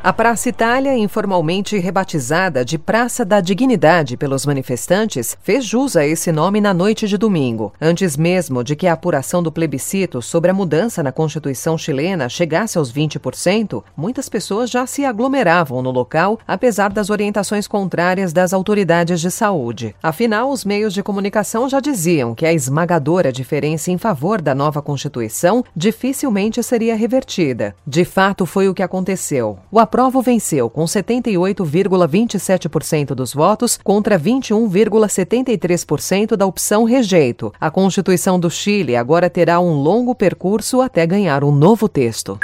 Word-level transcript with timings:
A 0.00 0.12
Praça 0.12 0.48
Itália, 0.48 0.96
informalmente 0.96 1.76
rebatizada 1.76 2.64
de 2.64 2.78
Praça 2.78 3.24
da 3.24 3.40
Dignidade 3.40 4.16
pelos 4.16 4.46
manifestantes, 4.46 5.36
fez 5.42 5.64
jus 5.64 5.96
a 5.96 6.06
esse 6.06 6.30
nome 6.30 6.60
na 6.60 6.72
noite 6.72 7.08
de 7.08 7.18
domingo, 7.18 7.72
antes 7.80 8.16
mesmo 8.16 8.62
de 8.62 8.76
que 8.76 8.86
a 8.86 8.92
apuração 8.92 9.42
do 9.42 9.50
plebiscito 9.50 10.22
sobre 10.22 10.52
a 10.52 10.54
mudança 10.54 11.02
na 11.02 11.10
Constituição 11.10 11.76
chilena 11.76 12.28
chegasse 12.28 12.78
aos 12.78 12.92
20%, 12.92 13.82
muitas 13.96 14.28
pessoas 14.28 14.70
já 14.70 14.86
se 14.86 15.04
aglomeravam 15.04 15.82
no 15.82 15.90
local, 15.90 16.38
apesar 16.46 16.90
das 16.90 17.10
orientações 17.10 17.66
contrárias 17.66 18.32
das 18.32 18.52
autoridades 18.52 19.20
de 19.20 19.32
saúde. 19.32 19.96
Afinal, 20.00 20.52
os 20.52 20.64
meios 20.64 20.94
de 20.94 21.02
comunicação 21.02 21.68
já 21.68 21.80
diziam 21.80 22.36
que 22.36 22.46
a 22.46 22.52
esmagadora 22.52 23.32
diferença 23.32 23.90
em 23.90 23.98
favor 23.98 24.40
da 24.40 24.54
nova 24.54 24.80
Constituição 24.80 25.64
dificilmente 25.74 26.62
seria 26.62 26.94
revertida. 26.94 27.74
De 27.84 28.04
fato, 28.04 28.46
foi 28.46 28.68
o 28.68 28.74
que 28.74 28.82
aconteceu. 28.82 29.58
O 29.72 29.87
Provo 29.88 30.22
venceu 30.22 30.70
com 30.70 30.84
78,27% 30.84 33.14
dos 33.14 33.34
votos 33.34 33.76
contra 33.82 34.20
21,73% 34.20 36.36
da 36.36 36.46
opção 36.46 36.84
rejeito. 36.84 37.52
A 37.60 37.70
Constituição 37.70 38.38
do 38.38 38.48
Chile 38.50 38.94
agora 38.94 39.28
terá 39.28 39.58
um 39.58 39.72
longo 39.72 40.14
percurso 40.14 40.80
até 40.80 41.04
ganhar 41.06 41.42
um 41.42 41.50
novo 41.50 41.88
texto. 41.88 42.38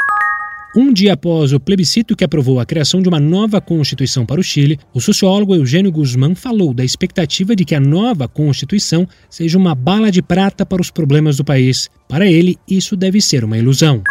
Um 0.76 0.92
dia 0.92 1.12
após 1.12 1.52
o 1.52 1.60
plebiscito 1.60 2.16
que 2.16 2.24
aprovou 2.24 2.58
a 2.58 2.66
criação 2.66 3.00
de 3.00 3.08
uma 3.08 3.20
nova 3.20 3.60
Constituição 3.60 4.26
para 4.26 4.40
o 4.40 4.42
Chile, 4.42 4.80
o 4.92 5.00
sociólogo 5.00 5.54
Eugênio 5.54 5.92
Guzmán 5.92 6.34
falou 6.34 6.74
da 6.74 6.84
expectativa 6.84 7.54
de 7.54 7.64
que 7.64 7.76
a 7.76 7.80
nova 7.80 8.26
Constituição 8.26 9.06
seja 9.30 9.56
uma 9.56 9.72
bala 9.72 10.10
de 10.10 10.20
prata 10.20 10.66
para 10.66 10.82
os 10.82 10.90
problemas 10.90 11.36
do 11.36 11.44
país. 11.44 11.88
Para 12.08 12.26
ele, 12.26 12.58
isso 12.68 12.96
deve 12.96 13.20
ser 13.20 13.44
uma 13.44 13.56
ilusão. 13.56 14.02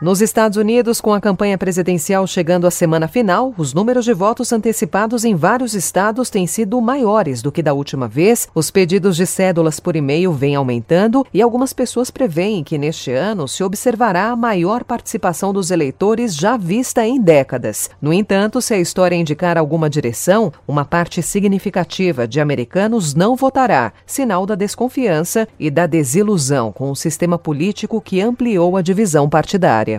Nos 0.00 0.22
Estados 0.22 0.56
Unidos, 0.56 0.98
com 0.98 1.12
a 1.12 1.20
campanha 1.20 1.58
presidencial 1.58 2.26
chegando 2.26 2.66
à 2.66 2.70
semana 2.70 3.06
final, 3.06 3.52
os 3.58 3.74
números 3.74 4.06
de 4.06 4.14
votos 4.14 4.50
antecipados 4.50 5.26
em 5.26 5.34
vários 5.34 5.74
estados 5.74 6.30
têm 6.30 6.46
sido 6.46 6.80
maiores 6.80 7.42
do 7.42 7.52
que 7.52 7.62
da 7.62 7.74
última 7.74 8.08
vez. 8.08 8.48
Os 8.54 8.70
pedidos 8.70 9.14
de 9.14 9.26
cédulas 9.26 9.78
por 9.78 9.94
e-mail 9.94 10.32
vêm 10.32 10.54
aumentando 10.54 11.26
e 11.34 11.42
algumas 11.42 11.74
pessoas 11.74 12.10
preveem 12.10 12.64
que 12.64 12.78
neste 12.78 13.12
ano 13.12 13.46
se 13.46 13.62
observará 13.62 14.30
a 14.30 14.36
maior 14.36 14.84
participação 14.84 15.52
dos 15.52 15.70
eleitores 15.70 16.34
já 16.34 16.56
vista 16.56 17.06
em 17.06 17.20
décadas. 17.20 17.90
No 18.00 18.10
entanto, 18.10 18.62
se 18.62 18.72
a 18.72 18.78
história 18.78 19.16
indicar 19.16 19.58
alguma 19.58 19.90
direção, 19.90 20.50
uma 20.66 20.86
parte 20.86 21.20
significativa 21.22 22.26
de 22.26 22.40
americanos 22.40 23.12
não 23.12 23.36
votará, 23.36 23.92
sinal 24.06 24.46
da 24.46 24.54
desconfiança 24.54 25.46
e 25.58 25.70
da 25.70 25.84
desilusão 25.84 26.72
com 26.72 26.90
o 26.90 26.96
sistema 26.96 27.38
político 27.38 28.00
que 28.00 28.22
ampliou 28.22 28.78
a 28.78 28.80
divisão 28.80 29.28
partidária. 29.28 29.89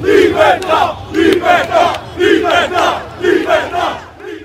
Liberdade! 0.00 0.96
Liberdade! 1.12 2.00
Liberdade! 2.18 3.02
Liberdade! 3.20 4.04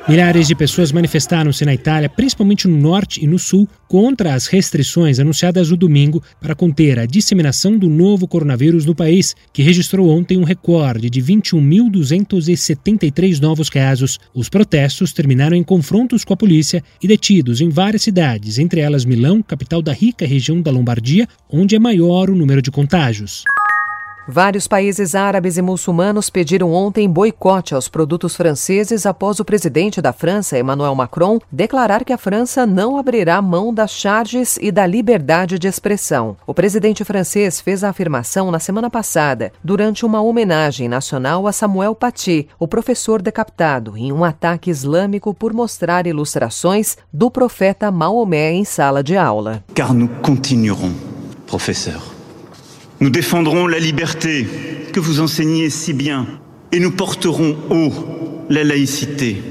Milhares 0.10 0.48
de 0.48 0.56
pessoas 0.56 0.92
manifestaram-se 0.92 1.64
na 1.64 1.74
Itália, 1.74 2.10
principalmente 2.10 2.68
no 2.68 2.76
norte 2.76 3.24
e 3.24 3.28
no 3.28 3.38
sul, 3.38 3.70
contra 3.88 4.34
as 4.34 4.48
restrições 4.48 5.20
anunciadas 5.20 5.70
no 5.70 5.78
domingo 5.78 6.24
para 6.42 6.56
conter 6.56 6.98
a 6.98 7.06
disseminação 7.06 7.78
do 7.78 7.88
novo 7.88 8.28
coronavírus 8.28 8.86
no 8.86 8.96
país, 8.96 9.36
que 9.54 9.62
registrou 9.62 10.10
ontem 10.10 10.36
um 10.36 10.44
recorde 10.44 11.12
de 11.12 11.22
21.273 11.22 13.40
novos 13.40 13.70
casos. 13.70 14.20
Os 14.34 14.50
protestos 14.50 15.14
terminaram 15.14 15.56
em 15.56 15.64
confrontos 15.64 16.26
com 16.26 16.34
a 16.34 16.38
polícia 16.38 16.84
e 17.04 17.08
detidos 17.08 17.62
em 17.62 17.70
várias 17.70 18.02
cidades, 18.02 18.58
entre 18.58 18.82
elas 18.82 19.06
Milão, 19.06 19.44
capital 19.44 19.80
da 19.80 19.94
rica 19.94 20.26
região 20.26 20.60
da 20.60 20.72
Lombardia, 20.72 21.28
onde 21.48 21.76
é 21.76 21.80
maior 21.80 22.32
o 22.32 22.36
número 22.36 22.64
de 22.64 22.72
contágios. 22.72 23.44
Vários 24.32 24.68
países 24.68 25.16
árabes 25.16 25.58
e 25.58 25.62
muçulmanos 25.62 26.30
pediram 26.30 26.72
ontem 26.72 27.10
boicote 27.10 27.74
aos 27.74 27.90
produtos 27.90 28.36
franceses 28.36 29.08
após 29.08 29.40
o 29.40 29.44
presidente 29.44 30.04
da 30.04 30.14
França, 30.14 30.60
Emmanuel 30.60 30.94
Macron, 30.94 31.40
declarar 31.52 32.06
que 32.06 32.14
a 32.14 32.18
França 32.18 32.64
não 32.64 32.96
abrirá 32.96 33.42
mão 33.42 33.74
das 33.74 33.90
charges 33.90 34.60
e 34.62 34.72
da 34.72 34.86
liberdade 34.86 35.58
de 35.58 35.68
expressão. 35.68 36.38
O 36.46 36.54
presidente 36.54 37.04
francês 37.04 37.60
fez 37.60 37.84
a 37.84 37.90
afirmação 37.90 38.52
na 38.52 38.60
semana 38.60 38.88
passada, 38.88 39.52
durante 39.64 40.06
uma 40.06 40.22
homenagem 40.22 40.88
nacional 40.88 41.48
a 41.48 41.52
Samuel 41.52 41.96
Paty, 41.96 42.48
o 42.60 42.68
professor 42.68 43.24
decapitado 43.24 43.98
em 43.98 44.12
um 44.12 44.24
ataque 44.24 44.70
islâmico 44.70 45.34
por 45.34 45.54
mostrar 45.54 46.06
ilustrações 46.06 46.98
do 47.12 47.32
profeta 47.32 47.90
Maomé 47.90 48.52
em 48.52 48.64
sala 48.64 49.04
de 49.04 49.18
aula. 49.18 49.64
Car 49.74 49.92
nous 49.92 50.12
continuerons, 50.22 50.94
professeur. 51.48 52.09
Nous 53.02 53.10
défendrons 53.10 53.66
la 53.68 53.80
liberté 53.80 54.46
que 54.92 55.00
vous 55.00 55.22
enseignez 55.22 55.70
si 55.70 55.94
bien 55.94 56.28
et 56.72 56.80
nous 56.80 56.92
porterons 56.92 57.56
haut 57.70 57.94
la 58.50 58.64
laïcité. 58.64 59.42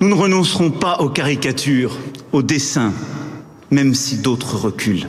Nous 0.00 0.08
ne 0.08 0.14
renoncerons 0.14 0.70
pas 0.70 1.00
aux 1.00 1.10
caricatures, 1.10 1.98
aux 2.32 2.42
dessins, 2.42 2.94
même 3.70 3.94
si 3.94 4.18
d'autres 4.18 4.56
reculent. 4.56 5.08